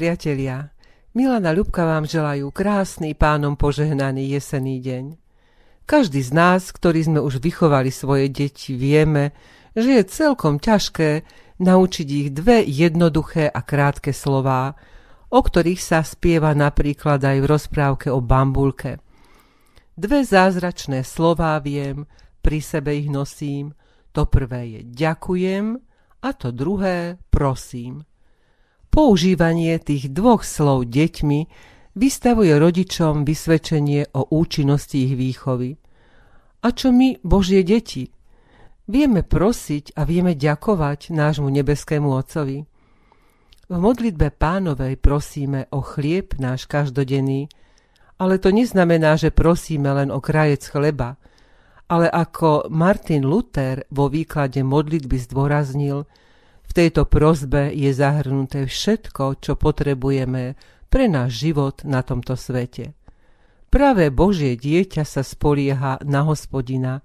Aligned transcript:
priatelia, 0.00 0.72
Milana 1.12 1.52
Ľubka 1.52 1.84
vám 1.84 2.08
želajú 2.08 2.48
krásny 2.56 3.12
pánom 3.12 3.52
požehnaný 3.52 4.32
jesený 4.32 4.80
deň. 4.80 5.04
Každý 5.84 6.24
z 6.24 6.32
nás, 6.32 6.72
ktorí 6.72 7.04
sme 7.04 7.20
už 7.20 7.36
vychovali 7.36 7.92
svoje 7.92 8.32
deti, 8.32 8.72
vieme, 8.80 9.36
že 9.76 10.00
je 10.00 10.08
celkom 10.08 10.56
ťažké 10.56 11.28
naučiť 11.60 12.08
ich 12.08 12.28
dve 12.32 12.64
jednoduché 12.64 13.52
a 13.52 13.60
krátke 13.60 14.16
slová, 14.16 14.72
o 15.28 15.44
ktorých 15.44 15.84
sa 15.84 16.00
spieva 16.00 16.56
napríklad 16.56 17.20
aj 17.20 17.36
v 17.36 17.50
rozprávke 17.52 18.08
o 18.08 18.24
bambulke. 18.24 19.04
Dve 20.00 20.24
zázračné 20.24 21.04
slová 21.04 21.60
viem, 21.60 22.08
pri 22.40 22.64
sebe 22.64 22.96
ich 22.96 23.12
nosím. 23.12 23.76
To 24.16 24.24
prvé 24.24 24.80
je 24.80 24.80
ďakujem 24.80 25.76
a 26.24 26.28
to 26.32 26.56
druhé 26.56 27.20
prosím. 27.28 28.08
Používanie 28.90 29.78
tých 29.78 30.10
dvoch 30.10 30.42
slov 30.42 30.90
deťmi 30.90 31.40
vystavuje 31.94 32.50
rodičom 32.58 33.22
vysvedčenie 33.22 34.10
o 34.18 34.26
účinnosti 34.34 35.06
ich 35.06 35.14
výchovy. 35.14 35.78
A 36.66 36.74
čo 36.74 36.90
my, 36.90 37.22
Božie 37.22 37.62
deti? 37.62 38.10
Vieme 38.90 39.22
prosiť 39.22 39.94
a 39.94 40.02
vieme 40.02 40.34
ďakovať 40.34 41.14
nášmu 41.14 41.46
nebeskému 41.46 42.10
Otcovi. 42.10 42.66
V 43.70 43.76
modlitbe 43.78 44.34
pánovej 44.34 44.98
prosíme 44.98 45.70
o 45.70 45.86
chlieb 45.86 46.34
náš 46.42 46.66
každodenný, 46.66 47.46
ale 48.18 48.42
to 48.42 48.50
neznamená, 48.50 49.14
že 49.14 49.30
prosíme 49.30 49.86
len 49.86 50.10
o 50.10 50.18
krajec 50.18 50.66
chleba, 50.66 51.14
ale 51.86 52.10
ako 52.10 52.66
Martin 52.74 53.22
Luther 53.22 53.86
vo 53.94 54.10
výklade 54.10 54.66
modlitby 54.66 55.14
zdôraznil– 55.14 56.02
v 56.70 56.72
tejto 56.72 57.02
prozbe 57.10 57.74
je 57.74 57.90
zahrnuté 57.90 58.70
všetko, 58.70 59.42
čo 59.42 59.58
potrebujeme 59.58 60.54
pre 60.86 61.10
náš 61.10 61.42
život 61.42 61.82
na 61.82 62.06
tomto 62.06 62.38
svete. 62.38 62.94
Práve 63.70 64.14
Božie 64.14 64.54
dieťa 64.54 65.02
sa 65.02 65.26
spolieha 65.26 65.98
na 66.06 66.22
hospodina 66.22 67.02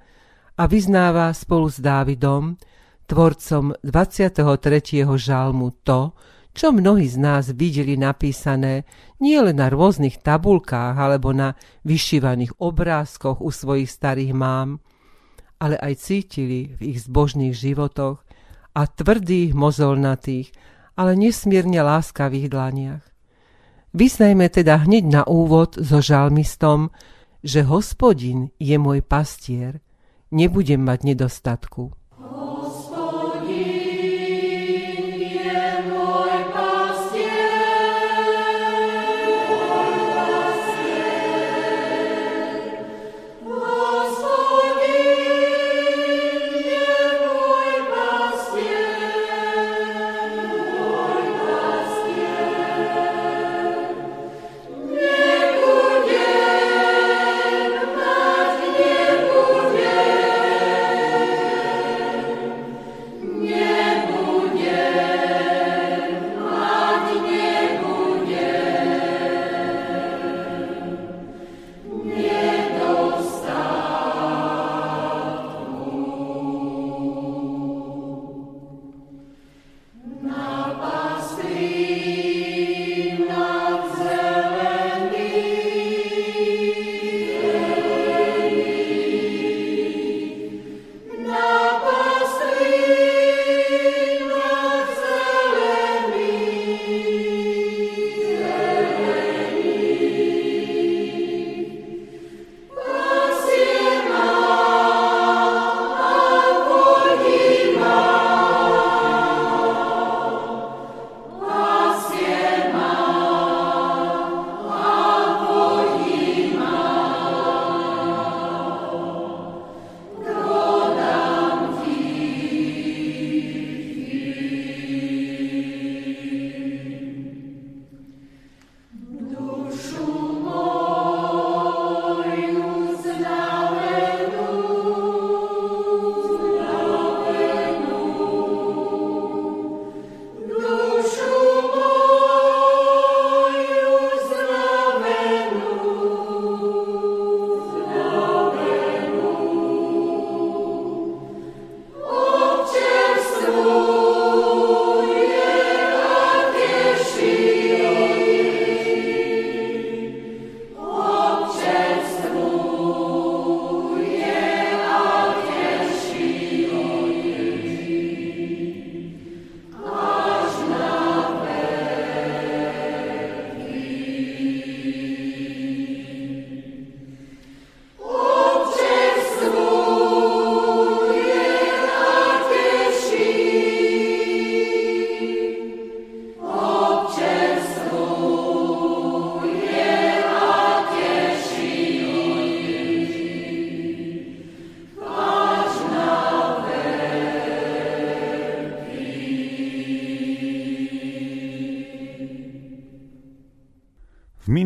a 0.53 0.69
vyznáva 0.69 1.33
spolu 1.33 1.69
s 1.69 1.81
Dávidom, 1.81 2.61
tvorcom 3.09 3.73
23. 3.81 5.05
žalmu 5.05 5.73
to, 5.81 6.13
čo 6.53 6.73
mnohí 6.73 7.05
z 7.05 7.17
nás 7.22 7.53
videli 7.53 7.97
napísané 7.97 8.85
nielen 9.22 9.61
na 9.61 9.69
rôznych 9.69 10.22
tabulkách 10.25 10.97
alebo 10.97 11.33
na 11.33 11.53
vyšívaných 11.85 12.57
obrázkoch 12.61 13.41
u 13.41 13.50
svojich 13.53 13.89
starých 13.89 14.33
mám, 14.33 14.81
ale 15.61 15.77
aj 15.77 16.02
cítili 16.02 16.73
v 16.77 16.97
ich 16.97 17.05
zbožných 17.05 17.53
životoch 17.53 18.24
a 18.75 18.81
tvrdých 18.85 19.55
mozolnatých, 19.55 20.51
ale 20.99 21.15
nesmierne 21.15 21.79
láskavých 21.79 22.51
dlaniach. 22.51 23.03
Vyznajme 23.95 24.51
teda 24.51 24.83
hneď 24.83 25.03
na 25.07 25.21
úvod 25.23 25.79
so 25.79 26.03
žalmistom, 26.03 26.91
že 27.39 27.63
hospodin 27.63 28.51
je 28.59 28.75
môj 28.75 28.99
pastier, 28.99 29.79
nebudem 30.35 30.83
mať 30.83 31.15
nedostatku. 31.15 31.95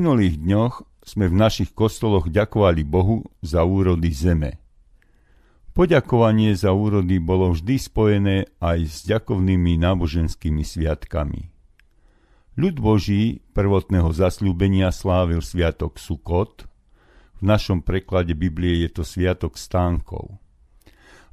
Minulých 0.09 0.41
dňoch 0.41 1.05
sme 1.05 1.29
v 1.29 1.37
našich 1.37 1.69
kostoloch 1.77 2.33
ďakovali 2.33 2.81
Bohu 2.81 3.29
za 3.45 3.61
úrody 3.61 4.09
zeme. 4.09 4.57
Poďakovanie 5.77 6.57
za 6.57 6.73
úrody 6.73 7.21
bolo 7.21 7.53
vždy 7.53 7.77
spojené 7.77 8.49
aj 8.57 8.89
s 8.89 9.05
ďakovnými 9.05 9.77
náboženskými 9.77 10.65
sviatkami. 10.65 11.53
Ľud 12.57 12.81
Boží 12.81 13.45
prvotného 13.53 14.09
zasľúbenia 14.09 14.89
slávil 14.89 15.45
sviatok 15.45 16.01
Sukot, 16.01 16.65
v 17.37 17.41
našom 17.45 17.85
preklade 17.85 18.33
Biblie 18.33 18.81
je 18.81 18.89
to 18.89 19.03
sviatok 19.05 19.61
stánkov. 19.61 20.41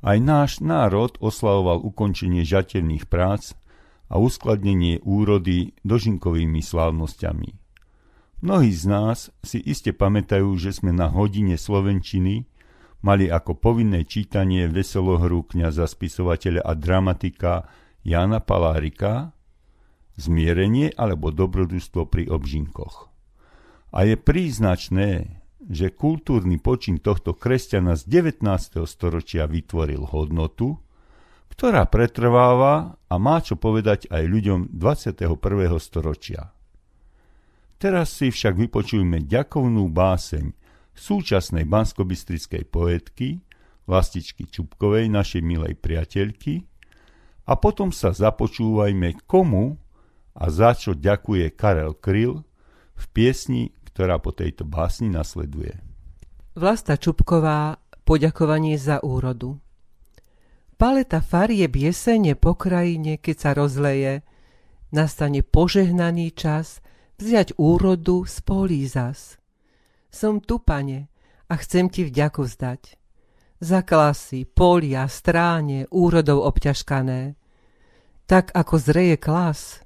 Aj 0.04 0.20
náš 0.20 0.60
národ 0.60 1.16
oslavoval 1.16 1.80
ukončenie 1.80 2.44
žateľných 2.44 3.08
prác 3.08 3.56
a 4.12 4.20
uskladnenie 4.20 5.00
úrody 5.00 5.72
dožinkovými 5.80 6.60
slávnosťami. 6.60 7.65
Mnohí 8.44 8.68
z 8.68 8.84
nás 8.84 9.32
si 9.40 9.56
iste 9.64 9.96
pamätajú, 9.96 10.52
že 10.60 10.76
sme 10.76 10.92
na 10.92 11.08
hodine 11.08 11.56
Slovenčiny 11.56 12.44
mali 13.00 13.32
ako 13.32 13.56
povinné 13.56 14.04
čítanie 14.04 14.68
veselohru 14.68 15.46
kniaza 15.48 15.88
spisovateľa 15.88 16.60
a 16.64 16.72
dramatika 16.76 17.70
Jana 18.04 18.44
Palárika 18.44 19.36
Zmierenie 20.16 20.96
alebo 20.96 21.28
dobrodružstvo 21.28 22.08
pri 22.08 22.32
obžinkoch. 22.32 23.12
A 23.92 24.08
je 24.08 24.16
príznačné, 24.16 25.44
že 25.68 25.92
kultúrny 25.92 26.56
počin 26.56 26.96
tohto 26.96 27.36
kresťana 27.36 28.00
z 28.00 28.24
19. 28.24 28.80
storočia 28.88 29.44
vytvoril 29.44 30.08
hodnotu, 30.08 30.80
ktorá 31.52 31.84
pretrváva 31.88 32.96
a 32.96 33.14
má 33.20 33.44
čo 33.44 33.60
povedať 33.60 34.08
aj 34.08 34.24
ľuďom 34.24 34.60
21. 34.72 35.36
storočia. 35.76 36.55
Teraz 37.76 38.16
si 38.16 38.32
však 38.32 38.56
vypočujme 38.56 39.28
ďakovnú 39.28 39.92
báseň 39.92 40.56
súčasnej 40.96 41.68
banskobistrickej 41.68 42.64
poetky, 42.72 43.44
Vlastičky 43.86 44.50
Čupkovej, 44.50 45.06
našej 45.12 45.44
milej 45.44 45.78
priateľky, 45.78 46.66
a 47.46 47.54
potom 47.54 47.94
sa 47.94 48.10
započúvajme 48.10 49.22
komu 49.30 49.78
a 50.34 50.44
za 50.50 50.74
čo 50.74 50.98
ďakuje 50.98 51.54
Karel 51.54 51.94
Kryl 51.94 52.42
v 52.98 53.04
piesni, 53.14 53.70
ktorá 53.86 54.18
po 54.18 54.34
tejto 54.34 54.66
básni 54.66 55.06
nasleduje. 55.06 55.78
Vlasta 56.58 56.98
Čupková 56.98 57.78
Poďakovanie 58.02 58.74
za 58.80 58.98
úrodu 59.04 59.60
Paleta 60.76 61.24
farieb 61.24 61.72
jesene 61.72 62.36
po 62.36 62.52
krajine, 62.52 63.16
keď 63.16 63.36
sa 63.38 63.50
rozleje, 63.56 64.26
nastane 64.92 65.40
požehnaný 65.40 66.36
čas 66.36 66.84
vziať 67.16 67.56
úrodu 67.56 68.24
z 68.28 68.36
polí 68.44 68.84
zas. 68.84 69.40
Som 70.12 70.40
tu, 70.40 70.60
pane, 70.60 71.08
a 71.46 71.54
chcem 71.60 71.88
ti 71.88 72.04
vďaku 72.06 72.42
vzdať. 72.44 72.82
Za 73.60 73.80
klasy, 73.80 74.44
polia, 74.44 75.08
stráne, 75.08 75.88
úrodov 75.88 76.44
obťažkané. 76.44 77.38
Tak 78.28 78.52
ako 78.52 78.74
zreje 78.76 79.16
klas, 79.16 79.80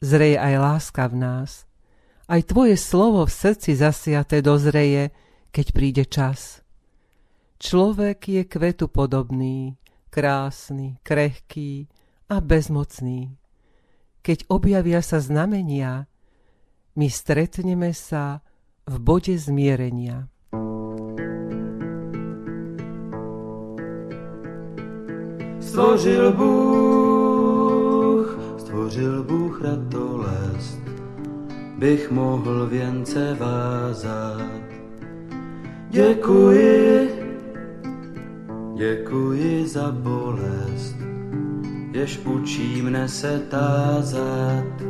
zreje 0.00 0.40
aj 0.40 0.54
láska 0.56 1.04
v 1.10 1.16
nás. 1.20 1.68
Aj 2.30 2.40
tvoje 2.46 2.78
slovo 2.78 3.26
v 3.26 3.34
srdci 3.34 3.74
zasiate 3.76 4.40
dozreje, 4.40 5.10
keď 5.50 5.66
príde 5.74 6.04
čas. 6.06 6.62
Človek 7.60 8.18
je 8.24 8.42
kvetu 8.46 8.88
podobný, 8.88 9.76
krásny, 10.08 10.96
krehký 11.04 11.90
a 12.30 12.40
bezmocný. 12.40 13.36
Keď 14.22 14.48
objavia 14.48 15.02
sa 15.04 15.18
znamenia, 15.20 16.09
my 16.96 17.08
stretneme 17.10 17.94
sa 17.94 18.42
v 18.86 18.96
bode 18.98 19.38
zmierenia. 19.38 20.26
Stvořil 25.60 26.32
Bůh, 26.32 28.26
stvořil 28.58 29.24
Bůh 29.24 29.62
ratolest, 29.62 30.82
bych 31.78 32.10
mohl 32.10 32.66
věnce 32.66 33.36
vázat. 33.38 34.62
Děkuji, 35.90 37.20
Děkuji 38.80 39.66
za 39.66 39.90
bolest, 39.92 40.96
jež 41.92 42.18
učí 42.18 42.82
mne 42.82 43.08
se 43.08 43.38
tázat. 43.38 44.89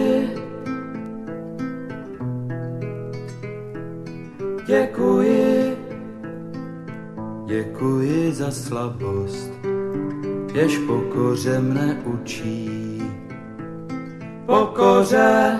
děkuji, 4.71 5.77
děkuji 7.45 8.33
za 8.33 8.51
slabost, 8.51 9.51
jež 10.53 10.77
pokoře 10.77 11.59
mne 11.59 12.01
učí. 12.05 13.01
Pokoře, 14.45 15.59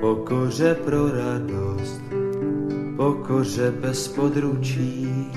pokoře 0.00 0.74
pro 0.74 1.08
radost, 1.08 2.02
pokoře 2.96 3.70
bez 3.80 4.08
područí. 4.08 5.32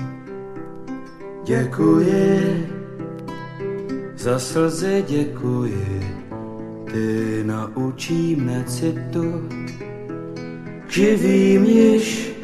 Děkuji, 1.44 2.68
za 4.16 4.38
slzy 4.38 5.04
děkuji, 5.08 6.16
ty 6.92 7.42
naučí 7.46 8.36
mne 8.36 8.64
citu. 8.64 9.61
Živým 10.92 11.64
již, 11.64 12.36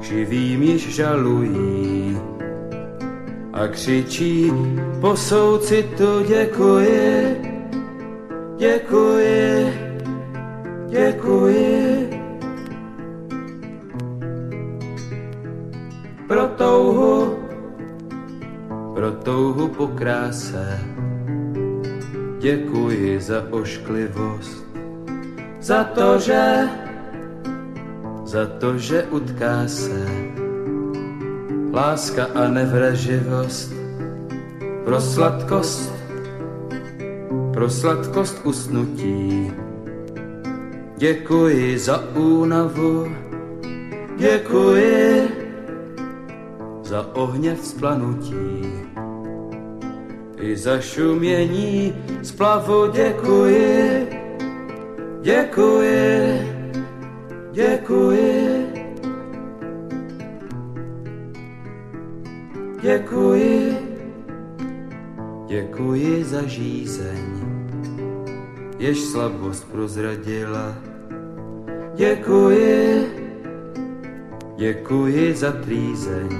živým 0.00 0.62
již 0.62 0.94
žalují 0.94 2.18
a 3.52 3.66
křičí 3.68 4.52
po 5.00 5.16
soucitu 5.16 6.24
děkuji, 6.28 7.36
děkuji, 8.58 9.72
děkuji. 10.90 12.10
Pro 16.28 16.46
touhu 16.46 17.38
pro 18.94 19.12
touhu 19.12 19.68
po 19.68 19.86
kráse. 19.86 20.80
Děkuji 22.38 23.20
za 23.20 23.42
ošklivost, 23.50 24.66
za 25.60 25.84
to, 25.84 26.18
že, 26.18 26.68
za 28.28 28.46
to, 28.60 28.76
že 28.78 29.08
utká 29.08 29.64
se. 29.64 30.04
Láska 31.72 32.28
a 32.34 32.48
nevraživost 32.48 33.72
pro 34.84 35.00
sladkost, 35.00 35.92
pro 37.52 37.70
sladkost 37.70 38.40
usnutí. 38.44 39.52
Děkuji 40.96 41.78
za 41.78 42.04
únavu, 42.14 43.08
děkuji 44.16 45.28
za 46.82 47.06
ohně 47.14 47.54
vzplanutí 47.54 48.64
i 50.40 50.56
za 50.56 50.80
šumění 50.80 51.94
splavu 52.22 52.90
děkuji, 52.92 54.08
děkuji, 55.22 56.17
děkuji. 57.58 58.66
Děkuji, 62.82 63.76
děkuji 65.46 66.24
za 66.24 66.42
žízeň, 66.42 67.24
jež 68.78 68.98
slabost 69.00 69.72
prozradila. 69.72 70.74
Děkuji, 71.94 73.06
děkuji 74.56 75.34
za 75.34 75.52
trýzeň, 75.52 76.30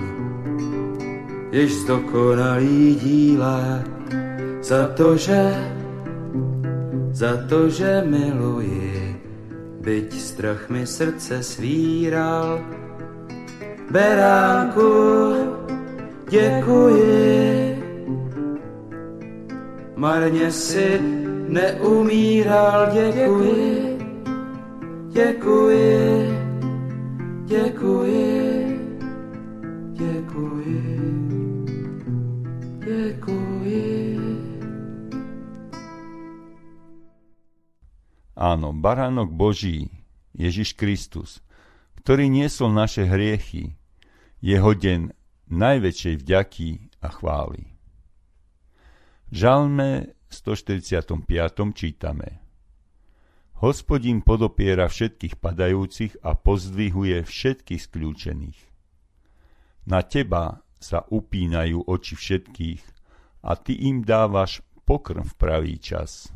jež 1.51 1.73
zdokonalý 1.73 2.95
díla. 2.95 3.83
Za 4.63 4.87
to, 4.87 5.17
že, 5.17 5.73
za 7.13 7.37
to, 7.49 7.69
že 7.69 8.05
miluji, 8.07 9.08
byť 9.89 10.11
strach 10.21 10.69
mi 10.69 10.85
srdce 10.85 11.41
svíral. 11.41 12.61
Beránku, 13.89 14.85
děkuji, 16.29 17.81
marně 19.97 20.53
si 20.53 21.01
neumíral, 21.49 22.93
děkuji, 22.93 23.99
děkuji, 25.09 26.37
děkuji, 27.45 28.38
Áno, 38.49 38.73
baránok 38.73 39.29
Boží, 39.29 39.93
Ježiš 40.33 40.73
Kristus, 40.73 41.45
ktorý 42.01 42.33
niesol 42.33 42.73
naše 42.73 43.05
hriechy, 43.05 43.77
je 44.41 44.57
hoden 44.57 45.13
najväčšej 45.53 46.15
vďaky 46.25 46.69
a 47.05 47.13
chvály. 47.13 47.69
V 49.29 49.35
Žalme 49.37 50.17
145. 50.33 51.29
čítame 51.77 52.41
Hospodin 53.61 54.25
podopiera 54.25 54.89
všetkých 54.89 55.37
padajúcich 55.37 56.17
a 56.25 56.33
pozdvihuje 56.33 57.29
všetkých 57.29 57.81
skľúčených. 57.85 58.61
Na 59.93 60.01
teba 60.01 60.65
sa 60.81 61.05
upínajú 61.05 61.85
oči 61.85 62.17
všetkých 62.17 62.83
a 63.45 63.61
ty 63.61 63.77
im 63.93 64.01
dávaš 64.01 64.65
pokrm 64.89 65.21
v 65.21 65.35
pravý 65.37 65.77
čas. 65.77 66.33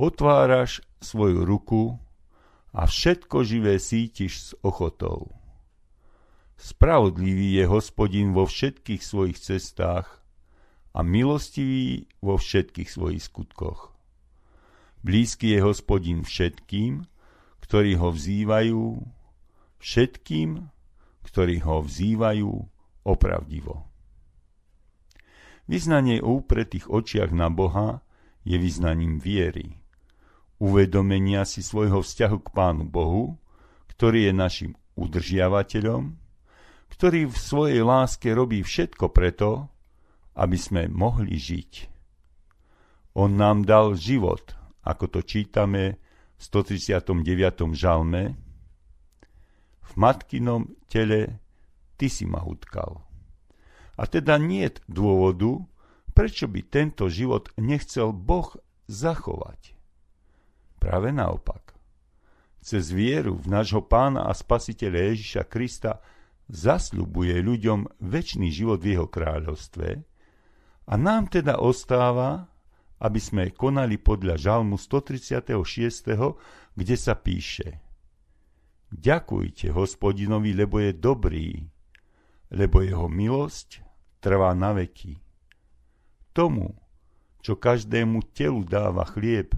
Otváraš 0.00 0.80
svoju 1.04 1.44
ruku 1.44 2.00
a 2.72 2.88
všetko 2.88 3.44
živé 3.44 3.76
sítiš 3.76 4.32
s 4.40 4.48
ochotou. 4.64 5.28
Spravodlivý 6.56 7.60
je 7.60 7.64
hospodin 7.68 8.32
vo 8.32 8.48
všetkých 8.48 9.02
svojich 9.04 9.36
cestách 9.36 10.08
a 10.96 11.04
milostivý 11.04 12.08
vo 12.24 12.40
všetkých 12.40 12.88
svojich 12.88 13.20
skutkoch. 13.20 13.92
Blízky 15.02 15.58
je 15.58 15.60
hospodin 15.60 16.22
všetkým, 16.22 17.04
ktorí 17.60 17.98
ho 17.98 18.14
vzývajú, 18.14 19.02
všetkým, 19.82 20.70
ktorí 21.26 21.56
ho 21.66 21.82
vzývajú 21.82 22.50
opravdivo. 23.02 23.84
Vyznanie 25.66 26.22
o 26.22 26.40
úpretých 26.40 26.88
očiach 26.88 27.34
na 27.34 27.50
Boha 27.50 28.00
je 28.46 28.54
vyznaním 28.58 29.18
viery 29.18 29.81
uvedomenia 30.62 31.42
si 31.42 31.58
svojho 31.58 32.06
vzťahu 32.06 32.38
k 32.38 32.48
Pánu 32.54 32.86
Bohu, 32.86 33.34
ktorý 33.90 34.30
je 34.30 34.32
našim 34.32 34.72
udržiavateľom, 34.94 36.14
ktorý 36.94 37.26
v 37.26 37.34
svojej 37.36 37.82
láske 37.82 38.30
robí 38.30 38.62
všetko 38.62 39.10
preto, 39.10 39.66
aby 40.38 40.54
sme 40.54 40.86
mohli 40.86 41.34
žiť. 41.34 41.90
On 43.18 43.34
nám 43.34 43.66
dal 43.66 43.98
život, 43.98 44.54
ako 44.86 45.18
to 45.18 45.20
čítame 45.26 45.98
v 46.38 46.40
139. 46.40 47.74
žalme. 47.74 48.38
V 49.82 49.90
matkinom 49.98 50.78
tele 50.86 51.42
ty 51.98 52.06
si 52.06 52.22
ma 52.22 52.40
utkal. 52.46 53.02
A 53.98 54.08
teda 54.08 54.38
nie 54.38 54.70
dôvodu, 54.88 55.58
prečo 56.16 56.48
by 56.48 56.60
tento 56.64 57.10
život 57.12 57.50
nechcel 57.60 58.14
Boh 58.14 58.56
zachovať. 58.88 59.81
Práve 60.82 61.14
naopak. 61.14 61.78
Cez 62.58 62.90
vieru 62.90 63.38
v 63.38 63.46
nášho 63.46 63.86
pána 63.86 64.26
a 64.26 64.34
spasiteľa 64.34 65.14
Ježiša 65.14 65.42
Krista 65.46 66.02
zasľubuje 66.50 67.38
ľuďom 67.38 68.02
väčší 68.02 68.50
život 68.50 68.82
v 68.82 68.98
jeho 68.98 69.06
kráľovstve 69.06 69.88
a 70.90 70.94
nám 70.98 71.30
teda 71.30 71.62
ostáva, 71.62 72.50
aby 72.98 73.20
sme 73.22 73.54
konali 73.54 73.94
podľa 73.94 74.34
žalmu 74.34 74.74
136, 74.74 75.54
kde 76.74 76.96
sa 76.98 77.14
píše 77.14 77.78
Ďakujte 78.92 79.72
hospodinovi, 79.72 80.50
lebo 80.52 80.82
je 80.82 80.92
dobrý, 80.92 81.62
lebo 82.52 82.82
jeho 82.82 83.06
milosť 83.06 83.80
trvá 84.20 84.52
na 84.52 84.76
veky. 84.76 85.16
Tomu, 86.36 86.74
čo 87.40 87.56
každému 87.56 88.34
telu 88.36 88.66
dáva 88.68 89.08
chlieb, 89.08 89.56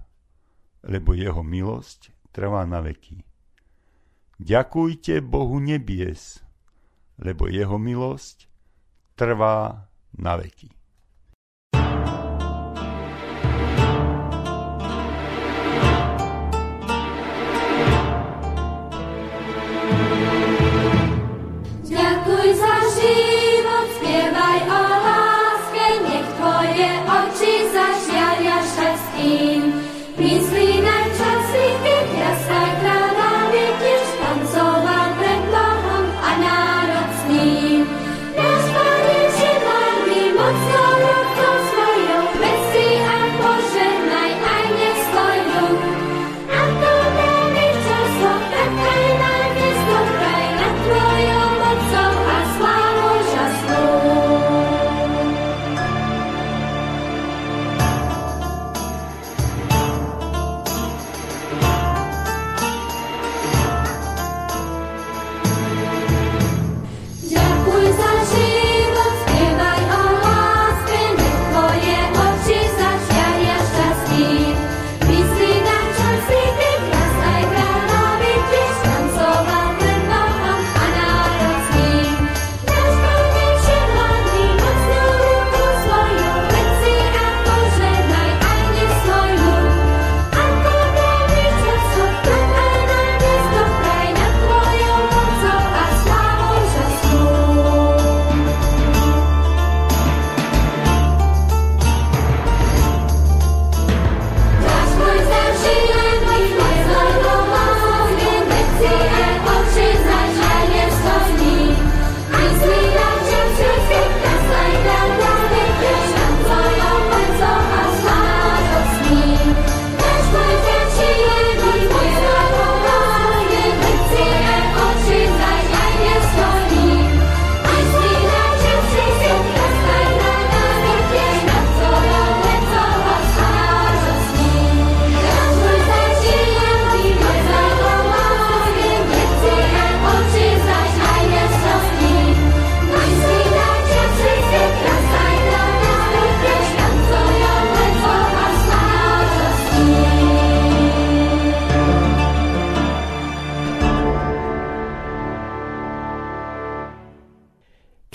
lebo 0.84 1.16
jeho 1.16 1.40
milosť 1.40 2.12
trvá 2.30 2.68
na 2.68 2.84
veky. 2.84 3.24
Ďakujte 4.42 5.22
Bohu 5.24 5.62
nebies, 5.62 6.42
lebo 7.16 7.46
jeho 7.46 7.78
milosť 7.78 8.50
trvá 9.14 9.86
na 10.18 10.34
veky. 10.36 10.68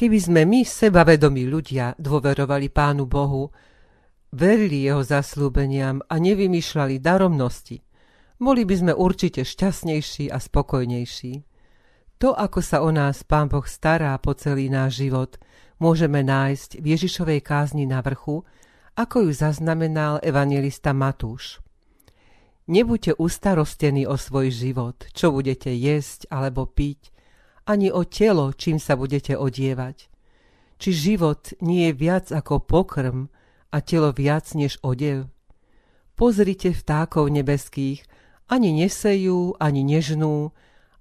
Keby 0.10 0.26
sme 0.26 0.42
my, 0.42 0.66
sebavedomí 0.66 1.46
ľudia, 1.46 1.94
dôverovali 2.02 2.74
Pánu 2.74 3.06
Bohu, 3.06 3.54
verili 4.34 4.90
Jeho 4.90 5.06
zaslúbeniam 5.06 6.02
a 6.10 6.18
nevymýšľali 6.18 6.98
daromnosti, 6.98 7.78
boli 8.42 8.66
by 8.66 8.74
sme 8.74 8.94
určite 8.98 9.46
šťastnejší 9.46 10.34
a 10.34 10.42
spokojnejší. 10.42 11.46
To, 12.26 12.34
ako 12.34 12.58
sa 12.58 12.82
o 12.82 12.90
nás 12.90 13.22
Pán 13.22 13.54
Boh 13.54 13.62
stará 13.70 14.18
po 14.18 14.34
celý 14.34 14.74
náš 14.74 14.98
život, 14.98 15.38
môžeme 15.78 16.26
nájsť 16.26 16.82
v 16.82 16.86
Ježišovej 16.90 17.46
kázni 17.46 17.86
na 17.86 18.02
vrchu, 18.02 18.42
ako 18.98 19.30
ju 19.30 19.32
zaznamenal 19.38 20.18
evangelista 20.26 20.90
Matúš. 20.90 21.62
Nebuďte 22.66 23.14
ustarostení 23.14 24.10
o 24.10 24.18
svoj 24.18 24.50
život, 24.50 25.06
čo 25.14 25.30
budete 25.30 25.70
jesť 25.70 26.26
alebo 26.34 26.66
piť, 26.66 27.14
ani 27.70 27.94
o 27.94 28.02
telo, 28.02 28.50
čím 28.58 28.82
sa 28.82 28.98
budete 28.98 29.38
odievať. 29.38 30.10
Či 30.82 30.90
život 30.90 31.54
nie 31.62 31.94
je 31.94 31.94
viac 31.94 32.26
ako 32.34 32.66
pokrm 32.66 33.30
a 33.70 33.78
telo 33.86 34.10
viac 34.10 34.50
než 34.58 34.82
odev? 34.82 35.30
Pozrite 36.18 36.74
vtákov 36.74 37.30
nebeských, 37.30 38.02
ani 38.50 38.74
nesejú, 38.74 39.54
ani 39.62 39.86
nežnú, 39.86 40.50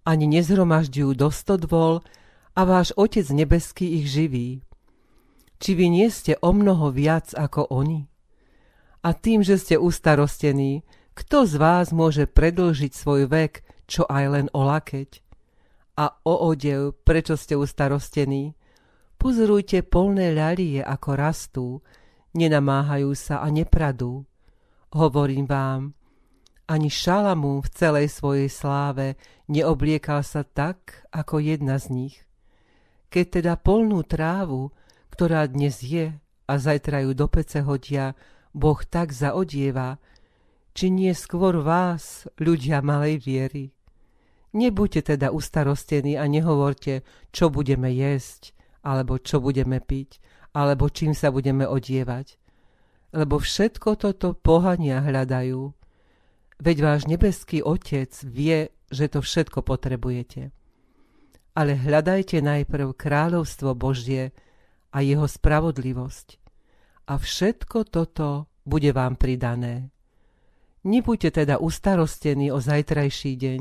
ani 0.04 0.28
nezhromažďujú 0.28 1.10
do 1.16 1.32
stodvol 1.32 2.04
a 2.52 2.60
váš 2.68 2.92
Otec 3.00 3.24
nebeský 3.32 4.04
ich 4.04 4.12
živí. 4.12 4.60
Či 5.58 5.70
vy 5.74 5.86
nie 5.88 6.06
ste 6.12 6.36
o 6.44 6.52
mnoho 6.52 6.92
viac 6.92 7.32
ako 7.32 7.72
oni? 7.72 8.06
A 9.02 9.16
tým, 9.16 9.40
že 9.40 9.56
ste 9.56 9.80
ustarostení, 9.80 10.84
kto 11.16 11.48
z 11.48 11.54
vás 11.56 11.90
môže 11.90 12.28
predlžiť 12.28 12.92
svoj 12.94 13.26
vek, 13.26 13.64
čo 13.88 14.04
aj 14.06 14.24
len 14.28 14.46
o 14.54 14.62
lakeť? 14.68 15.27
A 15.98 16.14
o 16.22 16.54
odev, 16.54 16.94
prečo 17.02 17.34
ste 17.34 17.58
ustarostení? 17.58 18.54
Pozorujte 19.18 19.82
polné 19.82 20.30
ľalie, 20.30 20.78
ako 20.78 21.10
rastú, 21.18 21.66
nenamáhajú 22.38 23.10
sa 23.18 23.42
a 23.42 23.50
nepradú. 23.50 24.22
Hovorím 24.94 25.50
vám, 25.50 25.98
ani 26.70 26.86
Šalamu 26.86 27.64
v 27.64 27.68
celej 27.74 28.14
svojej 28.14 28.46
sláve 28.46 29.18
neobliekal 29.50 30.22
sa 30.22 30.46
tak, 30.46 31.02
ako 31.10 31.42
jedna 31.42 31.82
z 31.82 31.90
nich. 31.90 32.16
Keď 33.10 33.42
teda 33.42 33.58
polnú 33.58 34.04
trávu, 34.06 34.70
ktorá 35.10 35.48
dnes 35.50 35.82
je 35.82 36.14
a 36.46 36.52
zajtra 36.60 37.08
ju 37.08 37.16
do 37.16 37.26
pece 37.26 37.64
hodia, 37.64 38.14
Boh 38.54 38.78
tak 38.86 39.10
zaodieva, 39.10 39.98
či 40.76 40.94
nie 40.94 41.10
skôr 41.10 41.58
vás, 41.58 42.28
ľudia 42.38 42.84
malej 42.84 43.18
viery. 43.18 43.77
Nebuďte 44.56 45.16
teda 45.16 45.28
ustarostení 45.32 46.16
a 46.16 46.24
nehovorte, 46.24 47.04
čo 47.34 47.52
budeme 47.52 47.92
jesť, 47.92 48.56
alebo 48.80 49.20
čo 49.20 49.44
budeme 49.44 49.80
piť, 49.80 50.20
alebo 50.56 50.88
čím 50.88 51.12
sa 51.12 51.28
budeme 51.28 51.68
odievať. 51.68 52.40
Lebo 53.12 53.40
všetko 53.40 54.00
toto 54.00 54.32
pohania 54.32 55.04
hľadajú, 55.04 55.78
Veď 56.58 56.76
váš 56.82 57.02
nebeský 57.06 57.62
Otec 57.62 58.10
vie, 58.26 58.74
že 58.90 59.06
to 59.06 59.22
všetko 59.22 59.62
potrebujete. 59.62 60.50
Ale 61.54 61.78
hľadajte 61.78 62.42
najprv 62.42 62.98
kráľovstvo 62.98 63.78
Božie 63.78 64.34
a 64.90 64.98
jeho 65.02 65.26
spravodlivosť. 65.26 66.28
A 67.08 67.14
všetko 67.14 67.78
toto 67.86 68.50
bude 68.66 68.90
vám 68.90 69.14
pridané. 69.14 69.94
Nebuďte 70.82 71.42
teda 71.42 71.62
ustarostení 71.62 72.50
o 72.50 72.58
zajtrajší 72.58 73.32
deň, 73.38 73.60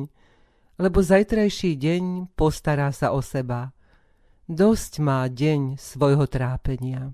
lebo 0.77 1.01
zajtrajší 1.01 1.73
deň 1.73 2.03
postará 2.37 2.93
sa 2.93 3.09
o 3.09 3.21
seba. 3.21 3.73
Dosť 4.47 5.01
má 5.03 5.25
deň 5.27 5.75
svojho 5.75 6.29
trápenia. 6.29 7.11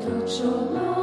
Don't 0.00 0.32
you 0.40 0.48
know? 0.72 0.99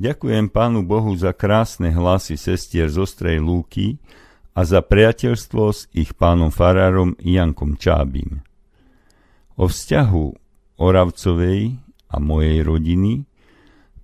Ďakujem 0.00 0.48
Pánu 0.48 0.80
Bohu 0.80 1.12
za 1.12 1.36
krásne 1.36 1.92
hlasy 1.92 2.40
sestier 2.40 2.88
z 2.88 3.04
Ostrej 3.04 3.36
Lúky 3.36 4.00
a 4.56 4.64
za 4.64 4.80
priateľstvo 4.80 5.64
s 5.68 5.92
ich 5.92 6.16
pánom 6.16 6.48
farárom 6.48 7.12
Jankom 7.20 7.76
Čábim. 7.76 8.40
O 9.60 9.68
vzťahu 9.68 10.24
Oravcovej 10.80 11.76
a 12.08 12.16
mojej 12.16 12.64
rodiny 12.64 13.28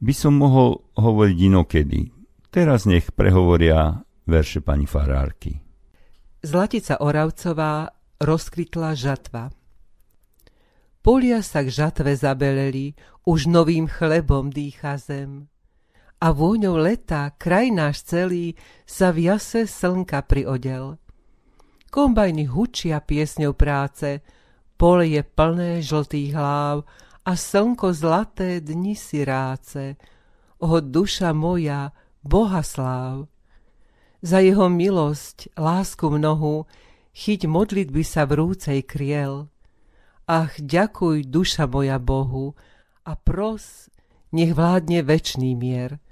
by 0.04 0.12
som 0.12 0.36
mohol 0.36 0.84
hovoriť 1.00 1.38
inokedy. 1.48 2.12
Teraz 2.52 2.84
nech 2.84 3.08
prehovoria 3.16 4.04
verše 4.28 4.60
pani 4.60 4.84
farárky. 4.84 5.64
Zlatica 6.44 7.00
Oravcová 7.00 7.88
rozkvitla 8.20 8.92
žatva. 8.92 9.48
Polia 11.00 11.40
sa 11.40 11.64
k 11.64 11.72
žatve 11.72 12.12
zabeleli, 12.12 12.92
už 13.24 13.48
novým 13.48 13.88
chlebom 13.88 14.52
dýcha 14.52 15.00
zem. 15.00 15.48
A 16.16 16.32
vôňou 16.32 16.80
leta 16.80 17.28
kraj 17.36 17.68
náš 17.68 18.08
celý 18.08 18.56
sa 18.88 19.12
v 19.12 19.28
jase 19.28 19.68
slnka 19.68 20.24
priodel. 20.24 20.96
Kombajny 21.92 22.48
hučia 22.48 23.04
piesňou 23.04 23.52
práce, 23.52 24.24
pole 24.80 25.12
je 25.12 25.20
plné 25.20 25.84
žltých 25.84 26.32
hlav 26.32 26.88
a 27.24 27.32
slnko 27.36 27.92
zlaté 27.92 28.64
dni 28.64 28.96
si 28.96 29.24
ráce. 29.28 30.00
O 30.60 30.80
duša 30.80 31.36
moja, 31.36 31.92
Boha 32.24 32.64
sláv. 32.64 33.28
Za 34.24 34.40
jeho 34.40 34.72
milosť, 34.72 35.52
lásku 35.60 36.08
mnohu, 36.08 36.64
chyť 37.12 37.44
modlitby 37.44 38.02
sa 38.02 38.24
vrúcej 38.24 38.80
kriel. 38.82 39.52
Ach, 40.26 40.50
ďakuj, 40.58 41.28
duša 41.28 41.68
moja 41.68 42.00
Bohu, 42.00 42.56
a 43.06 43.14
pros, 43.14 43.86
nech 44.34 44.56
vládne 44.56 45.06
večný 45.06 45.54
mier. 45.54 46.02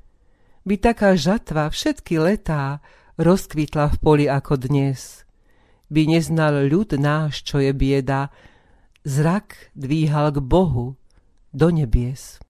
By 0.64 0.80
taká 0.80 1.12
žatva 1.12 1.68
všetky 1.68 2.16
letá 2.16 2.80
rozkvitla 3.20 3.92
v 3.92 3.96
poli 4.00 4.26
ako 4.32 4.56
dnes. 4.56 5.28
By 5.92 6.08
neznal 6.08 6.64
ľud 6.72 6.96
náš, 6.96 7.44
čo 7.44 7.60
je 7.60 7.68
bieda, 7.76 8.32
zrak 9.04 9.76
dvíhal 9.76 10.32
k 10.32 10.40
Bohu 10.40 10.96
do 11.52 11.68
nebies. 11.68 12.40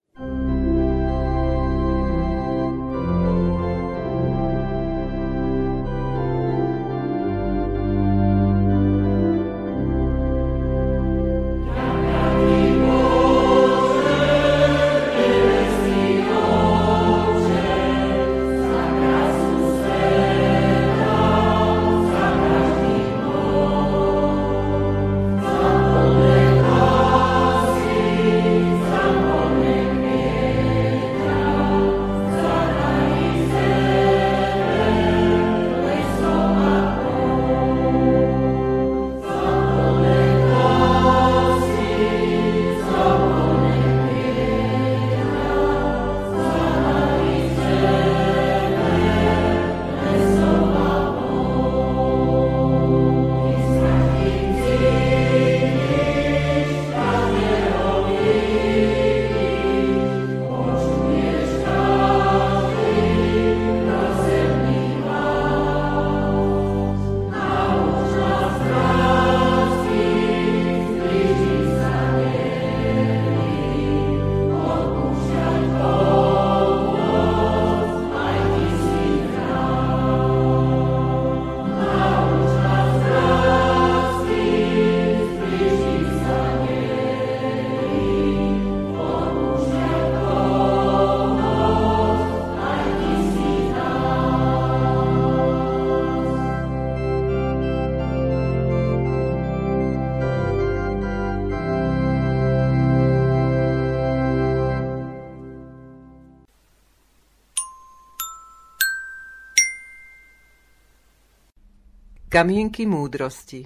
Kamienky 112.35 112.83
múdrosti 112.83 113.63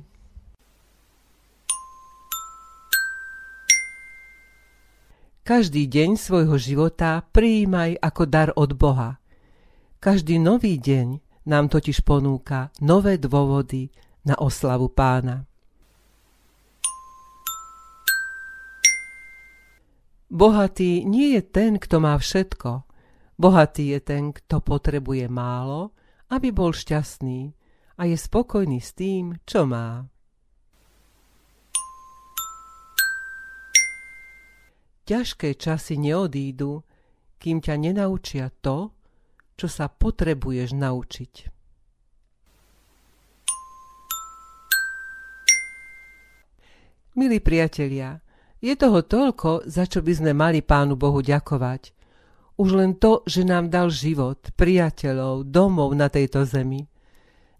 Každý 5.41 5.89
deň 5.89 6.21
svojho 6.21 6.61
života 6.61 7.25
prijímaj 7.33 7.97
ako 7.97 8.23
dar 8.29 8.53
od 8.53 8.77
Boha. 8.77 9.25
Každý 10.05 10.37
nový 10.37 10.77
deň 10.77 11.17
nám 11.49 11.73
totiž 11.73 12.05
ponúka 12.05 12.69
nové 12.85 13.17
dôvody 13.17 13.89
na 14.29 14.37
oslavu 14.37 14.93
pána. 14.93 15.49
Bohatý 20.29 21.09
nie 21.09 21.41
je 21.41 21.43
ten, 21.49 21.81
kto 21.81 22.05
má 22.05 22.21
všetko. 22.21 22.85
Bohatý 23.41 23.97
je 23.97 24.01
ten, 24.05 24.37
kto 24.37 24.61
potrebuje 24.61 25.25
málo, 25.33 25.97
aby 26.29 26.53
bol 26.53 26.77
šťastný 26.77 27.57
a 27.99 28.07
je 28.07 28.15
spokojný 28.15 28.79
s 28.79 28.95
tým, 28.95 29.35
čo 29.43 29.67
má. 29.67 30.07
Ťažké 35.03 35.59
časy 35.59 35.99
neodídu, 35.99 36.87
kým 37.43 37.59
ťa 37.59 37.75
nenaučia 37.75 38.55
to, 38.63 38.95
čo 39.59 39.67
sa 39.67 39.91
potrebuješ 39.91 40.79
naučiť. 40.79 41.35
Milí 47.19 47.43
priatelia, 47.43 48.23
je 48.63 48.75
toho 48.79 49.03
toľko, 49.03 49.67
za 49.67 49.91
čo 49.91 50.07
by 50.07 50.13
sme 50.15 50.33
mali 50.39 50.63
Pánu 50.63 50.95
Bohu 50.95 51.19
ďakovať. 51.19 51.91
Už 52.63 52.79
len 52.79 52.95
to, 52.95 53.27
že 53.27 53.43
nám 53.43 53.75
dal 53.75 53.91
život, 53.91 54.39
priateľov, 54.55 55.51
domov 55.51 55.99
na 55.99 56.07
tejto 56.07 56.47
zemi– 56.47 56.87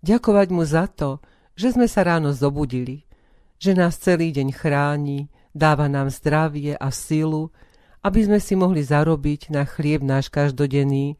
Ďakovať 0.03 0.49
mu 0.55 0.63
za 0.63 0.87
to, 0.87 1.19
že 1.59 1.75
sme 1.75 1.91
sa 1.91 2.07
ráno 2.07 2.31
zobudili, 2.31 3.03
že 3.59 3.75
nás 3.75 3.99
celý 3.99 4.31
deň 4.31 4.49
chráni, 4.55 5.27
dáva 5.51 5.91
nám 5.91 6.15
zdravie 6.15 6.79
a 6.79 6.89
silu, 6.95 7.51
aby 8.07 8.23
sme 8.23 8.39
si 8.39 8.55
mohli 8.55 8.87
zarobiť 8.87 9.51
na 9.51 9.67
chlieb 9.67 10.07
náš 10.07 10.31
každodenný, 10.31 11.19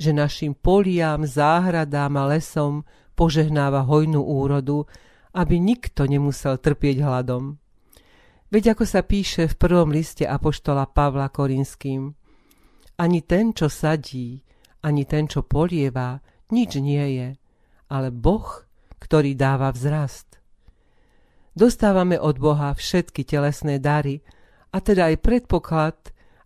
že 0.00 0.16
našim 0.16 0.56
poliam, 0.56 1.28
záhradám 1.28 2.16
a 2.16 2.32
lesom 2.32 2.88
požehnáva 3.12 3.84
hojnú 3.84 4.24
úrodu, 4.24 4.88
aby 5.36 5.60
nikto 5.60 6.08
nemusel 6.08 6.56
trpieť 6.56 7.04
hladom. 7.04 7.60
Veď 8.48 8.72
ako 8.72 8.84
sa 8.88 9.04
píše 9.04 9.44
v 9.44 9.58
prvom 9.60 9.92
liste 9.92 10.24
Apoštola 10.24 10.88
Pavla 10.88 11.28
Korinským, 11.28 12.16
ani 12.96 13.20
ten, 13.20 13.52
čo 13.52 13.68
sadí, 13.68 14.40
ani 14.80 15.04
ten, 15.04 15.28
čo 15.28 15.44
polieva, 15.44 16.16
nič 16.48 16.80
nie 16.80 17.04
je, 17.20 17.28
ale 17.88 18.12
Boh, 18.14 18.64
ktorý 19.00 19.34
dáva 19.34 19.72
vzrast. 19.72 20.40
Dostávame 21.58 22.20
od 22.20 22.38
Boha 22.38 22.70
všetky 22.76 23.26
telesné 23.26 23.82
dary, 23.82 24.22
a 24.68 24.78
teda 24.84 25.08
aj 25.08 25.24
predpoklad, 25.24 25.96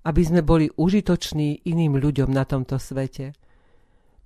aby 0.06 0.22
sme 0.22 0.42
boli 0.46 0.70
užitoční 0.74 1.66
iným 1.66 1.98
ľuďom 1.98 2.30
na 2.30 2.46
tomto 2.46 2.78
svete. 2.78 3.34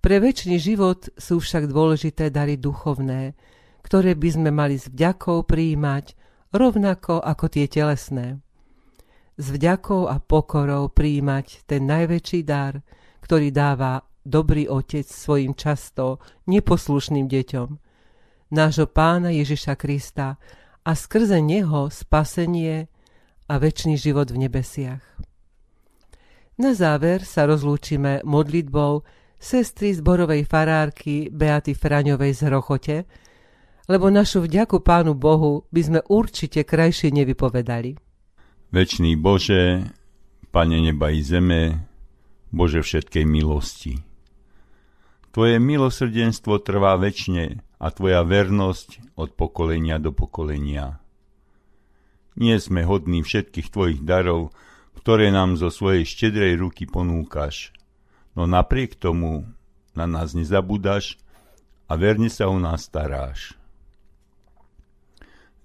Pre 0.01 0.17
väčší 0.21 0.61
život 0.61 1.11
sú 1.17 1.41
však 1.41 1.67
dôležité 1.67 2.31
dary 2.31 2.61
duchovné, 2.61 3.35
ktoré 3.83 4.15
by 4.15 4.29
sme 4.31 4.51
mali 4.53 4.77
s 4.79 4.87
vďakou 4.87 5.43
prijímať 5.49 6.15
rovnako 6.55 7.19
ako 7.25 7.45
tie 7.51 7.67
telesné. 7.67 8.39
S 9.37 9.47
vďakou 9.53 10.09
a 10.09 10.17
pokorou 10.23 10.89
prijímať 10.89 11.69
ten 11.69 11.85
najväčší 11.85 12.41
dar, 12.47 12.81
ktorý 13.21 13.53
dáva 13.53 14.01
dobrý 14.27 14.67
otec 14.67 15.07
svojim 15.07 15.55
často 15.55 16.19
neposlušným 16.51 17.31
deťom. 17.31 17.69
Nášho 18.51 18.91
pána 18.91 19.31
Ježiša 19.31 19.79
Krista 19.79 20.39
a 20.83 20.91
skrze 20.95 21.39
neho 21.39 21.91
spasenie 21.91 22.91
a 23.47 23.55
väčší 23.59 23.95
život 23.95 24.31
v 24.35 24.47
nebesiach. 24.47 25.03
Na 26.57 26.75
záver 26.75 27.23
sa 27.23 27.47
rozlúčime 27.47 28.25
modlitbou 28.27 29.05
sestry 29.37 29.93
zborovej 29.93 30.49
farárky 30.49 31.29
Beaty 31.29 31.77
Fraňovej 31.77 32.33
z 32.33 32.41
Hrochote, 32.49 32.97
lebo 33.87 34.11
našu 34.11 34.43
vďaku 34.43 34.83
Pánu 34.83 35.15
Bohu 35.15 35.69
by 35.71 35.83
sme 35.83 36.01
určite 36.11 36.67
krajšie 36.67 37.15
nevypovedali. 37.15 37.95
Večný 38.73 39.15
Bože, 39.15 39.87
Pane 40.51 40.81
neba 40.81 41.13
i 41.13 41.21
zeme, 41.21 41.87
Bože 42.49 42.81
všetkej 42.81 43.25
milosti. 43.29 44.06
Tvoje 45.37 45.61
milosrdenstvo 45.61 46.65
trvá 46.65 46.97
väčšine 46.97 47.61
a 47.77 47.93
Tvoja 47.93 48.25
vernosť 48.25 49.21
od 49.21 49.37
pokolenia 49.37 50.01
do 50.01 50.09
pokolenia. 50.09 50.97
Nie 52.41 52.57
sme 52.57 52.89
hodní 52.89 53.21
všetkých 53.21 53.69
Tvojich 53.69 54.01
darov, 54.01 54.57
ktoré 54.97 55.29
nám 55.29 55.61
zo 55.61 55.69
svojej 55.69 56.09
štedrej 56.09 56.57
ruky 56.57 56.89
ponúkaš, 56.89 57.77
no 58.33 58.49
napriek 58.49 58.97
tomu 58.97 59.45
na 59.93 60.09
nás 60.09 60.33
nezabúdaš 60.33 61.21
a 61.85 62.01
verne 62.01 62.33
sa 62.33 62.49
o 62.49 62.57
nás 62.57 62.89
staráš. 62.89 63.61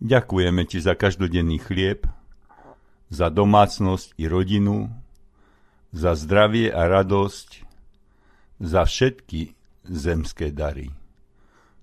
Ďakujeme 0.03 0.67
Ti 0.67 0.83
za 0.83 0.99
každodenný 0.99 1.63
chlieb, 1.63 2.11
za 3.07 3.31
domácnosť 3.31 4.19
i 4.19 4.27
rodinu, 4.27 4.91
za 5.95 6.11
zdravie 6.19 6.67
a 6.75 6.91
radosť, 6.91 7.63
za 8.59 8.83
všetky 8.83 9.60
zemské 9.85 10.53
dary. 10.53 10.89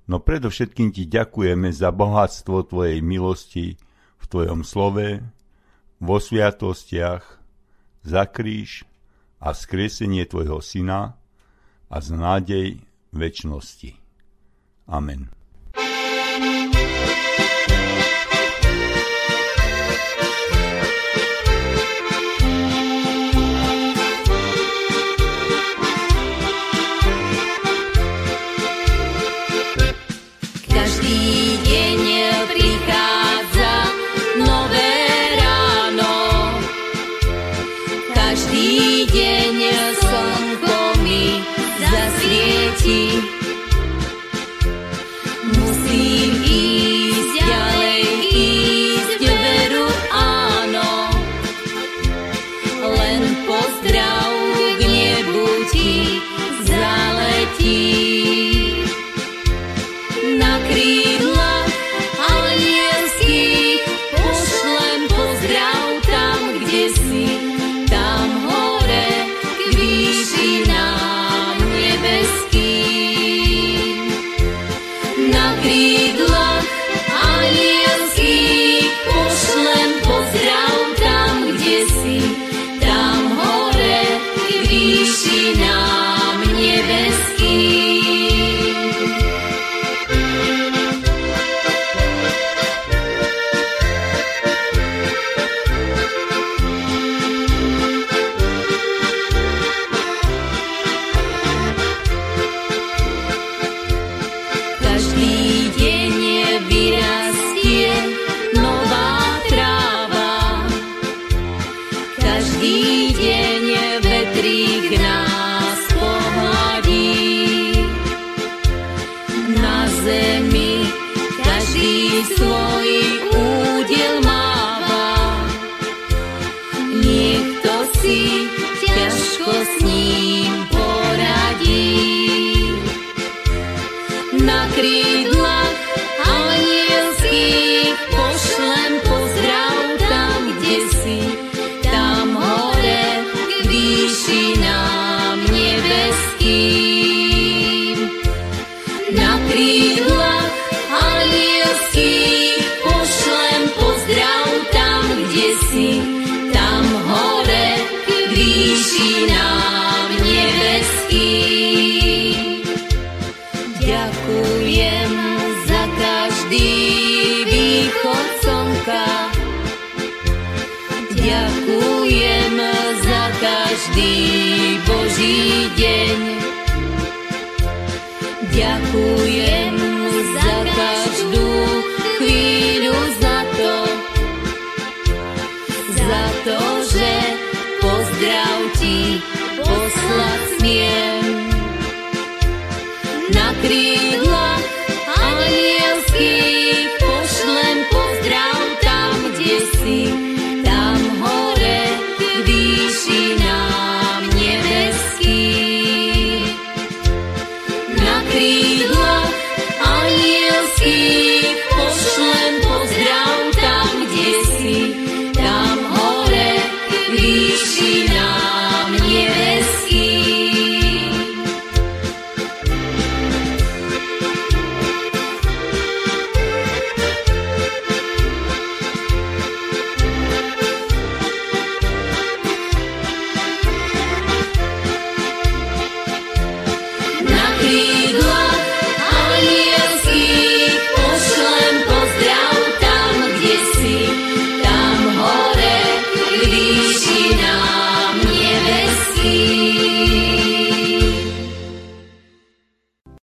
No 0.08 0.18
predovšetkým 0.24 0.90
Ti 0.90 1.04
ďakujeme 1.04 1.68
za 1.70 1.92
bohatstvo 1.92 2.64
Tvojej 2.64 2.98
milosti 3.04 3.76
v 4.18 4.24
Tvojom 4.24 4.64
slove, 4.64 5.20
vo 5.98 6.16
sviatostiach, 6.16 7.24
za 8.06 8.24
kríž 8.24 8.86
a 9.42 9.52
skresenie 9.52 10.24
Tvojho 10.24 10.62
Syna 10.64 11.18
a 11.92 11.96
z 12.00 12.08
nádej 12.14 12.68
väčšnosti. 13.12 13.98
Amen. 14.88 15.37